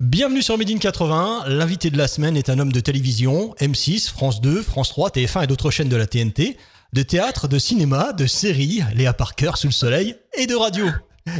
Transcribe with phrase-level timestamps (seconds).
[0.00, 1.44] Bienvenue sur Made in 80.
[1.46, 5.44] L'invité de la semaine est un homme de télévision, M6, France 2, France 3, TF1
[5.44, 6.58] et d'autres chaînes de la TNT,
[6.92, 10.84] de théâtre, de cinéma, de séries, Léa Parker sous le soleil et de radio.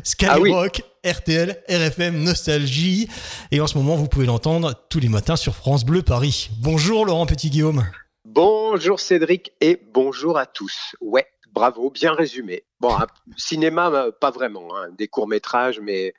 [0.05, 3.11] Skyrock, RTL, RFM, Nostalgie.
[3.51, 6.49] Et en ce moment, vous pouvez l'entendre tous les matins sur France Bleu Paris.
[6.63, 7.85] Bonjour Laurent Petit-Guillaume.
[8.25, 10.97] Bonjour Cédric et bonjour à tous.
[11.03, 12.65] Ouais, bravo, bien résumé.
[12.81, 12.97] Bon,
[13.37, 16.15] cinéma, euh, pas vraiment, hein, des courts-métrages, mais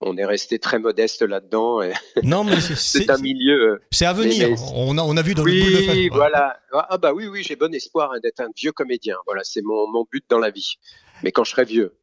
[0.00, 1.80] on est resté très modeste là-dedans.
[2.22, 3.72] Non, mais c'est un milieu.
[3.72, 4.50] Euh, c'est à venir.
[4.74, 6.58] On a, on a vu dans oui, le boule de Oui, voilà.
[6.72, 9.16] Ah bah oui, oui, j'ai bon espoir hein, d'être un vieux comédien.
[9.26, 10.74] Voilà, c'est mon, mon but dans la vie.
[11.22, 11.94] Mais quand je serai vieux.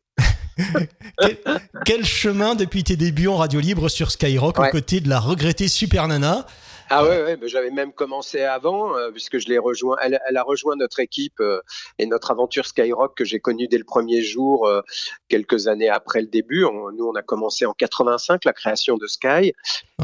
[1.85, 5.67] quel, chemin depuis tes débuts en radio libre sur Skyrock aux côtés de la regrettée
[5.67, 6.45] Super Nana
[6.89, 9.97] ah ouais, ouais j'avais même commencé avant, euh, puisque je l'ai rejoint.
[10.03, 11.59] Elle, elle, a rejoint notre équipe euh,
[11.97, 14.81] et notre aventure Skyrock que j'ai connue dès le premier jour, euh,
[15.27, 16.61] quelques années après le début.
[16.61, 19.53] nous, on a commencé en 85 la création de Sky.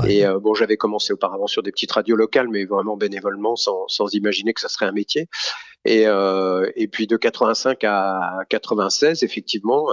[0.08, 4.14] Et bon, j'avais commencé auparavant sur des petites radios locales, mais vraiment bénévolement, sans, sans
[4.14, 5.27] imaginer que ça serait un métier.
[5.86, 9.89] Et, et puis de 85 à 96, effectivement,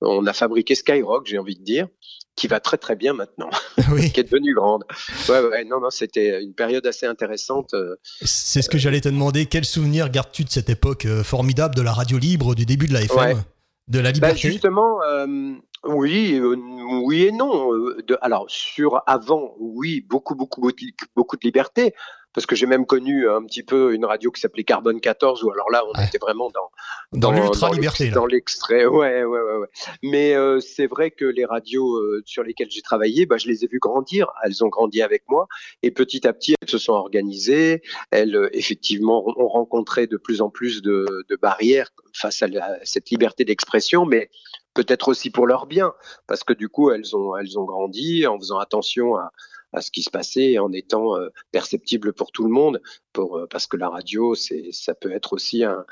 [0.00, 1.88] on a fabriqué Skyrock, j'ai envie de dire
[2.36, 3.50] qui va très très bien maintenant,
[4.12, 4.84] qui est devenue grande.
[5.28, 7.74] Ouais, ouais, non, non, c'était une période assez intéressante.
[7.74, 9.46] Euh, C'est ce que j'allais te demander.
[9.46, 12.92] Quel souvenir gardes-tu de cette époque euh, formidable de la radio libre, du début de
[12.92, 13.42] la FM,
[13.88, 14.50] de la bah, liberté?
[14.50, 15.54] Justement, euh,
[15.84, 17.72] oui, oui et non.
[18.06, 20.70] De, alors sur avant, oui, beaucoup, beaucoup,
[21.14, 21.94] beaucoup de liberté
[22.34, 25.50] parce que j'ai même connu un petit peu une radio qui s'appelait Carbone 14 où
[25.52, 26.70] alors là on était vraiment dans
[27.12, 28.86] dans, l'ultra liberté dans l'extrait.
[28.86, 29.68] Ouais ouais ouais, ouais.
[30.02, 33.64] mais euh, c'est vrai que les radios euh, sur lesquelles j'ai travaillé bah, je les
[33.64, 34.32] ai vues grandir.
[34.42, 35.46] Elles ont grandi avec moi.
[35.82, 37.82] Et petit à petit elles se sont organisées.
[38.10, 42.48] Elles euh, effectivement ont rencontré de plus en plus de, de barrières face à,
[42.82, 44.30] cette liberté d'expression mais
[44.74, 45.94] peut-être aussi pour leur bien.
[46.26, 49.30] Parce que du coup elles ont elles ont grandi en faisant attention à
[49.74, 52.80] à ce qui se passait en étant euh, perceptible pour tout le monde,
[53.12, 55.84] pour, euh, parce que la radio, c'est, ça peut être aussi un,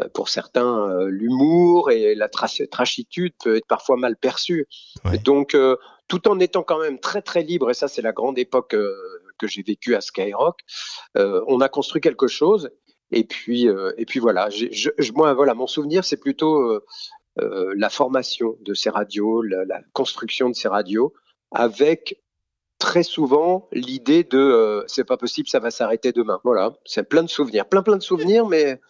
[0.00, 4.66] euh, pour certains l'humour et la trachitude peut être parfois mal perçue.
[5.24, 5.56] Donc,
[6.08, 8.76] tout en étant quand même très très libre, et ça c'est la grande époque
[9.38, 10.60] que j'ai vécue à Skyrock,
[11.14, 12.70] on a construit quelque chose.
[13.10, 14.50] Et puis, et puis voilà.
[14.50, 16.80] Je, moi, voilà, mon souvenir, c'est plutôt
[17.36, 21.14] la formation de ces radios, la, la construction de ces radios,
[21.52, 22.20] avec
[22.80, 26.40] très souvent l'idée de euh, c'est pas possible, ça va s'arrêter demain.
[26.42, 28.80] Voilà, c'est plein de souvenirs, plein plein de souvenirs, mais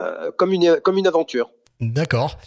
[0.00, 1.50] euh, comme, une, comme une aventure.
[1.80, 2.38] D'accord.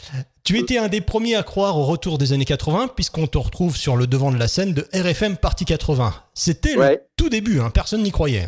[0.44, 3.78] Tu étais un des premiers à croire au retour des années 80, puisqu'on te retrouve
[3.78, 6.14] sur le devant de la scène de RFM Partie 80.
[6.34, 8.48] C'était le tout début, hein, personne n'y croyait.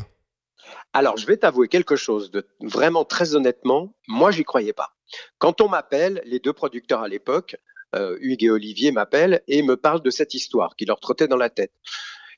[0.94, 4.96] Alors, je vais t'avouer quelque chose de vraiment très honnêtement, moi, j'y croyais pas.
[5.38, 7.56] Quand on m'appelle, les deux producteurs à l'époque,
[7.96, 11.38] euh, Hugues et Olivier m'appellent et me parlent de cette histoire qui leur trottait dans
[11.38, 11.72] la tête.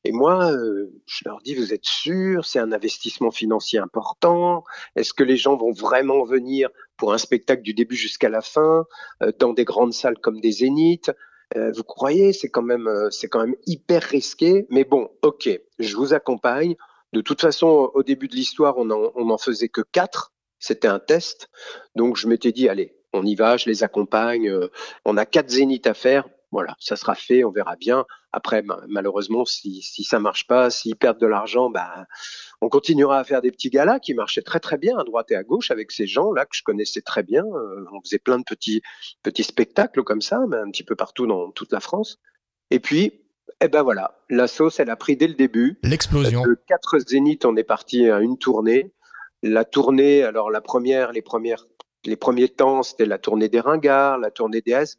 [0.06, 4.64] Et moi, euh, je leur dis, vous êtes sûr C'est un investissement financier important
[4.96, 8.86] Est-ce que les gens vont vraiment venir pour un spectacle du début jusqu'à la fin,
[9.22, 11.12] euh, dans des grandes salles comme des Zéniths?
[11.56, 12.34] Euh, Vous croyez?
[12.34, 14.66] C'est quand même, c'est quand même hyper risqué.
[14.70, 15.50] Mais bon, ok,
[15.80, 16.76] je vous accompagne.
[17.14, 20.34] De toute façon, au début de l'histoire, on en, on en faisait que quatre.
[20.60, 21.50] C'était un test.
[21.96, 24.52] Donc, je m'étais dit, allez, on y va, je les accompagne.
[25.06, 26.28] On a quatre zéniths à faire.
[26.52, 28.06] Voilà, ça sera fait, on verra bien.
[28.36, 32.08] Après, malheureusement, si, si ça marche pas, s'ils perdent de l'argent, bah,
[32.62, 35.36] on continuera à faire des petits galas qui marchaient très très bien à droite et
[35.36, 37.44] à gauche avec ces gens-là que je connaissais très bien.
[37.46, 38.82] Euh, on faisait plein de petits
[39.22, 42.18] petits spectacles comme ça, mais un petit peu partout dans toute la France.
[42.72, 43.22] Et puis,
[43.62, 45.78] eh ben voilà, la sauce, elle a pris dès le début.
[45.84, 46.42] L'explosion.
[46.42, 48.94] De quatre zéniths, on est parti à une tournée.
[49.44, 51.66] La tournée, alors la première, les premières
[52.06, 54.96] les premiers temps, c'était la tournée des ringards, la tournée des has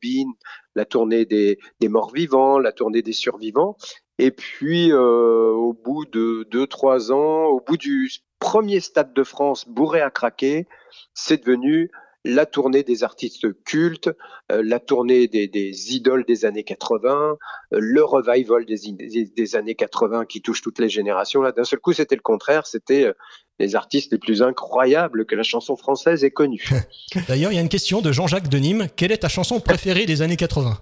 [0.74, 3.76] la tournée des, morts-vivants, la tournée des survivants.
[4.18, 9.24] Et puis, euh, au bout de deux, trois ans, au bout du premier Stade de
[9.24, 10.66] France bourré à craquer,
[11.14, 11.90] c'est devenu
[12.26, 14.10] la tournée des artistes cultes,
[14.50, 17.36] euh, la tournée des, idoles des années 80,
[17.74, 21.42] euh, le revival des, des, années 80 qui touche toutes les générations.
[21.42, 22.66] Là, d'un seul coup, c'était le contraire.
[22.66, 23.12] C'était
[23.58, 26.68] les artistes les plus incroyables que la chanson française ait connus.
[27.28, 28.88] D'ailleurs, il y a une question de Jean-Jacques Denim.
[28.96, 30.78] Quelle est ta chanson préférée des années 80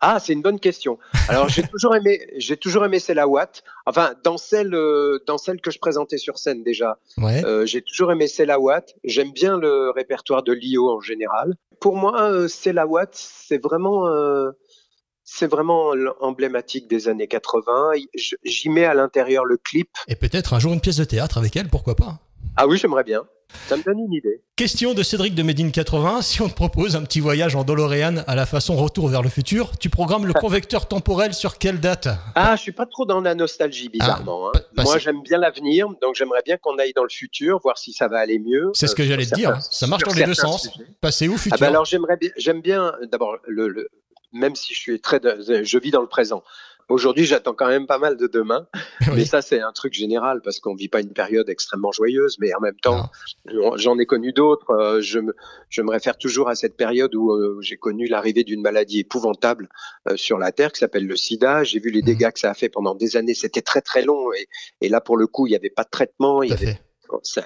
[0.00, 0.98] ah, c'est une bonne question.
[1.28, 3.62] Alors, j'ai toujours aimé, j'ai toujours aimé Watt.
[3.86, 6.98] Enfin, dans celle, euh, dans celle que je présentais sur scène déjà.
[7.18, 8.26] Euh, j'ai toujours aimé
[8.58, 8.94] Watt.
[9.04, 11.54] J'aime bien le répertoire de Lio en général.
[11.80, 12.48] Pour moi, euh,
[12.86, 14.06] Watt, c'est vraiment,
[15.28, 17.90] c'est vraiment emblématique des années 80.
[18.44, 19.90] J'y mets à l'intérieur le clip.
[20.08, 22.20] Et peut-être un jour une pièce de théâtre avec elle, pourquoi pas
[22.56, 23.24] Ah oui, j'aimerais bien.
[23.68, 24.42] Ça me donne une idée.
[24.56, 26.22] Question de Cédric de Médine 80.
[26.22, 29.28] Si on te propose un petit voyage en DeLorean à la façon Retour vers le
[29.28, 32.08] futur, tu programmes le convecteur temporel sur quelle date?
[32.34, 34.50] Ah, je suis pas trop dans la nostalgie, bizarrement.
[34.54, 34.82] Ah, hein.
[34.84, 38.08] Moi, j'aime bien l'avenir, donc j'aimerais bien qu'on aille dans le futur, voir si ça
[38.08, 38.70] va aller mieux.
[38.74, 39.60] C'est ce que euh, j'allais te dire.
[39.62, 40.68] Ça marche dans les deux sens.
[41.00, 41.58] Passé ou Ah futur?
[41.60, 43.88] bah alors j'aimerais bien, j'aime bien d'abord le, le-
[44.32, 46.42] même si je suis très, de- je vis dans le présent.
[46.88, 48.68] Aujourd'hui, j'attends quand même pas mal de demain,
[49.08, 49.26] mais Oui.
[49.26, 52.60] ça c'est un truc général parce qu'on vit pas une période extrêmement joyeuse, mais en
[52.60, 53.10] même temps,
[53.74, 54.70] j'en ai connu d'autres.
[54.70, 55.34] Euh, Je me,
[55.68, 59.68] je me réfère toujours à cette période où euh, j'ai connu l'arrivée d'une maladie épouvantable
[60.08, 61.64] euh, sur la Terre qui s'appelle le SIDA.
[61.64, 62.06] J'ai vu les Mhm.
[62.06, 63.34] dégâts que ça a fait pendant des années.
[63.34, 64.46] C'était très très long et,
[64.80, 66.78] et là pour le coup, il n'y avait pas de traitement, il y avait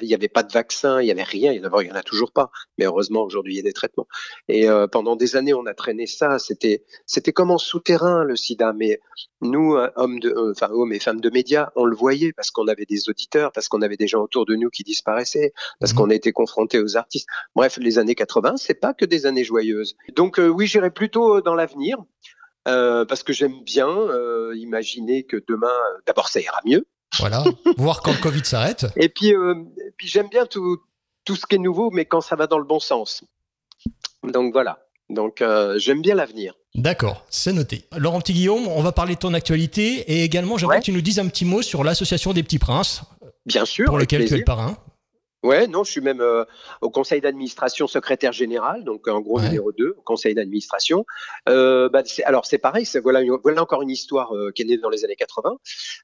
[0.00, 1.58] il n'y avait pas de vaccin, il n'y avait rien.
[1.60, 2.50] D'abord, il n'y en a toujours pas.
[2.78, 4.06] Mais heureusement, aujourd'hui, il y a des traitements.
[4.48, 6.38] Et euh, pendant des années, on a traîné ça.
[6.38, 8.72] C'était, c'était comme en souterrain, le sida.
[8.72, 9.00] Mais
[9.40, 12.50] nous, euh, hommes, de, euh, enfin, hommes et femmes de médias, on le voyait parce
[12.50, 15.92] qu'on avait des auditeurs, parce qu'on avait des gens autour de nous qui disparaissaient, parce
[15.92, 15.98] Mhm.
[15.98, 17.28] qu'on était confrontés aux artistes.
[17.54, 19.96] Bref, les années 80, c'est pas que des années joyeuses.
[20.16, 21.98] Donc, euh, oui, j'irai plutôt dans l'avenir.
[22.64, 23.88] parce que j'aime bien
[24.54, 25.72] imaginer que demain,
[26.06, 26.86] d'abord, ça ira mieux.
[27.18, 27.44] Voilà.
[27.76, 28.86] Voir quand le Covid s'arrête.
[28.96, 29.54] Et puis, euh,
[29.86, 30.78] et puis j'aime bien tout,
[31.24, 33.24] tout ce qui est nouveau, mais quand ça va dans le bon sens.
[34.22, 34.78] Donc voilà.
[35.08, 36.54] Donc euh, j'aime bien l'avenir.
[36.76, 37.84] D'accord, c'est noté.
[37.96, 40.80] Laurent Petit Guillaume, on va parler de ton actualité et également j'aimerais Ouais.
[40.80, 43.02] que tu nous dises un petit mot sur l'association des petits princes
[43.44, 43.86] Bien sûr.
[43.86, 44.76] pour lequel tu es le parrain.
[45.42, 46.44] Ouais, non, je suis même euh,
[46.82, 49.46] au conseil d'administration secrétaire général, donc en gros Ouais.
[49.46, 51.06] numéro 2, au conseil d'administration.
[51.48, 54.76] Euh, bah, alors c'est pareil, voilà, une- voilà encore une histoire euh, qui est née
[54.76, 55.56] dans les années 80.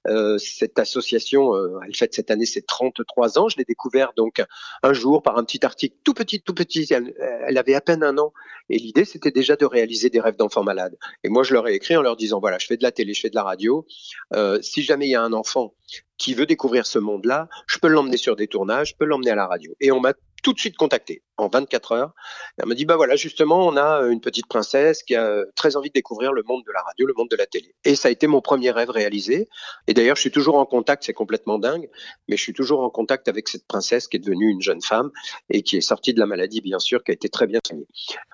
[0.08, 3.48] Euh, cette association, euh, elle fête cette année ses 33 ans.
[3.50, 4.42] Je l'ai découvert donc
[4.82, 6.86] un jour par un petit article tout petit, tout petit.
[6.90, 7.14] Elle,
[7.46, 8.32] elle avait à peine un an
[8.70, 10.96] et l'idée c'était déjà de réaliser des rêves d'enfants malades.
[11.24, 13.12] Et moi je leur ai écrit en leur disant voilà, je fais de la télé,
[13.12, 13.86] je fais de la radio.
[14.34, 15.74] Euh, si jamais il y a un enfant
[16.18, 19.34] qui veut découvrir ce monde-là, je peux l'emmener sur des tournages, je peux l'emmener à
[19.34, 19.74] la radio.
[19.80, 22.14] Et on m'a tout de suite contacté en 24 heures.
[22.56, 25.88] Elle m'a dit bah voilà justement on a une petite princesse qui a très envie
[25.88, 27.74] de découvrir le monde de la radio, le monde de la télé.
[27.84, 29.48] Et ça a été mon premier rêve réalisé.
[29.88, 31.88] Et d'ailleurs je suis toujours en contact, c'est complètement dingue,
[32.28, 35.10] mais je suis toujours en contact avec cette princesse qui est devenue une jeune femme
[35.50, 37.88] et qui est sortie de la maladie bien sûr, qui a été très bien soignée.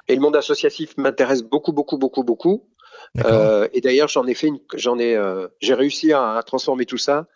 [0.09, 2.69] Et le monde associatif m'intéresse beaucoup beaucoup beaucoup beaucoup.
[3.25, 6.99] Euh, et d'ailleurs, j'en ai fait j'en ai, euh, j'ai réussi à, à transformer tout
[6.99, 7.27] ça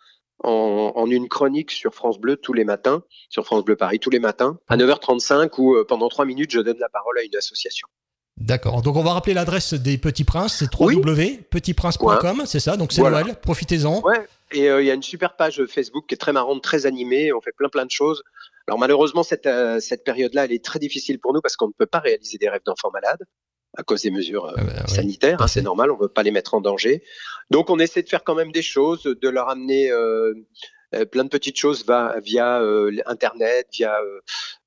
[0.43, 4.09] en, en une chronique sur France Bleu tous les matins, sur France Bleu Paris tous
[4.09, 7.35] les matins, à 9h35 où euh, pendant trois minutes je donne la parole à une
[7.35, 7.87] association.
[8.37, 8.83] D'accord.
[8.83, 10.95] Donc on va rappeler l'adresse des petits princes, c'est Oui.
[10.95, 13.23] www.petitprince.com, c'est ça Donc c'est Voilà.
[13.23, 14.01] Noël, profitez-en.
[14.01, 14.27] Ouais.
[14.51, 17.33] Et euh, il y a une super page Facebook qui est très marrante, très animée.
[17.33, 18.21] On fait plein plein de choses.
[18.67, 21.73] Alors malheureusement cette euh, cette période-là, elle est très difficile pour nous parce qu'on ne
[21.77, 23.23] peut pas réaliser des rêves d'enfants malades
[23.77, 24.87] à cause des mesures euh, Ah bah, ouais.
[24.93, 25.41] sanitaires.
[25.41, 27.03] hein, c'est normal, on veut pas les mettre en danger.
[27.51, 30.33] Donc on essaie de faire quand même des choses, de leur amener euh,
[30.95, 32.61] euh, plein de petites choses va- via
[33.05, 33.95] internet, via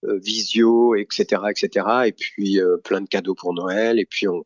[0.04, 1.86] visio, etc., etc.
[2.06, 3.98] Et puis plein de cadeaux pour Noël.
[3.98, 4.44] Et puis on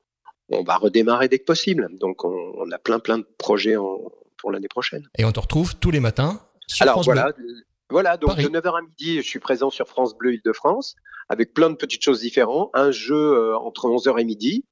[0.51, 1.89] on va redémarrer dès que possible.
[2.01, 3.99] Donc on, on a plein plein de projets en,
[4.37, 5.09] pour l'année prochaine.
[5.17, 7.47] Et on te retrouve tous les matins sur Alors France voilà, Bleu.
[7.94, 8.17] Voilà.
[8.17, 8.43] Donc Paris.
[8.43, 10.96] de 9h à midi, je suis présent sur France Bleu Île-de-France
[11.29, 12.70] avec plein de petites choses différentes.
[12.75, 14.64] Un jeu euh, entre 11h et midi.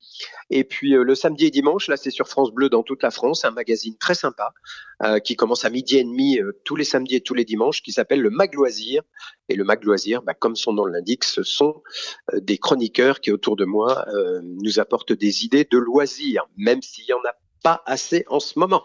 [0.50, 3.12] Et puis euh, le samedi et dimanche, là, c'est sur France Bleu dans toute la
[3.12, 4.52] France, un magazine très sympa
[5.04, 7.92] euh, qui commence à midi et demi tous les samedis et tous les dimanches, qui
[7.92, 9.02] s'appelle le Mag Loisir.
[9.48, 11.80] Et le Mag Loisir, bah, comme son nom l'indique, ce sont
[12.34, 14.04] des chroniqueurs qui autour de moi
[14.42, 18.58] nous apportent des idées de loisirs, même s'il y en a pas assez en ce
[18.58, 18.82] moment.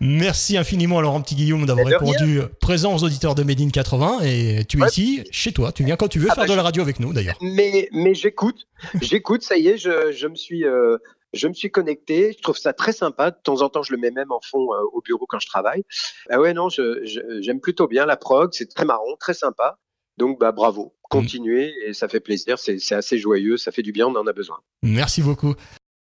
[0.00, 4.64] Merci infiniment à Laurent Petit Guillaume d'avoir répondu présent aux auditeurs de Médine 80 et
[4.68, 4.88] tu es Ouais.
[4.88, 5.72] ici chez toi.
[5.72, 7.36] Tu viens quand tu veux Ah faire bah, de la radio avec nous d'ailleurs.
[7.40, 8.66] mais mais j'écoute,
[9.00, 10.96] j'écoute, ça y est, je, je me suis euh,
[11.34, 13.30] je me suis connecté, je trouve ça très sympa.
[13.30, 15.46] De temps en temps, je le mets même en fond euh, au bureau quand je
[15.46, 15.82] travaille.
[16.30, 19.78] Ah ouais, non, je- je- j'aime plutôt bien la prog, c'est très marrant, très sympa.
[20.18, 24.06] Donc bah bravo, continuez et ça fait plaisir, c'est assez joyeux, ça fait du bien,
[24.08, 24.58] on en a besoin.
[24.82, 25.54] Merci beaucoup.